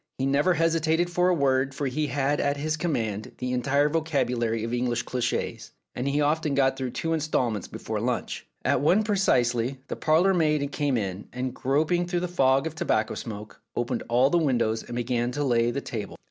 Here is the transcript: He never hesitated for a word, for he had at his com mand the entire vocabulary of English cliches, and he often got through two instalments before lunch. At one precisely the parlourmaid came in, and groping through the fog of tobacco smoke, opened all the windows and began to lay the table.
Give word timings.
He 0.17 0.25
never 0.25 0.55
hesitated 0.55 1.11
for 1.11 1.29
a 1.29 1.33
word, 1.35 1.75
for 1.75 1.85
he 1.85 2.07
had 2.07 2.39
at 2.39 2.57
his 2.57 2.75
com 2.75 2.93
mand 2.93 3.33
the 3.37 3.51
entire 3.53 3.87
vocabulary 3.87 4.63
of 4.63 4.73
English 4.73 5.03
cliches, 5.03 5.73
and 5.93 6.07
he 6.07 6.19
often 6.19 6.55
got 6.55 6.75
through 6.75 6.89
two 6.89 7.13
instalments 7.13 7.67
before 7.67 7.99
lunch. 7.99 8.47
At 8.65 8.81
one 8.81 9.03
precisely 9.03 9.77
the 9.89 9.95
parlourmaid 9.95 10.71
came 10.71 10.97
in, 10.97 11.27
and 11.31 11.53
groping 11.53 12.07
through 12.07 12.21
the 12.21 12.27
fog 12.27 12.65
of 12.65 12.73
tobacco 12.73 13.13
smoke, 13.13 13.61
opened 13.75 14.01
all 14.09 14.31
the 14.31 14.39
windows 14.39 14.81
and 14.81 14.95
began 14.95 15.29
to 15.33 15.43
lay 15.43 15.69
the 15.69 15.81
table. 15.81 16.17